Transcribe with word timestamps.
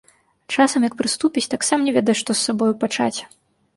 Часам, 0.55 0.87
як 0.87 0.95
прыступіць, 1.01 1.45
так 1.51 1.61
сам 1.69 1.79
не 1.89 1.93
ведаеш, 1.99 2.17
што 2.25 2.31
з 2.41 2.51
сабою 2.51 2.71
пачаць. 2.85 3.15